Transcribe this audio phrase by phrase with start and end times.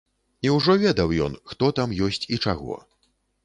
[0.47, 2.83] І ўжо ведаў ён, хто там ёсць і чаго.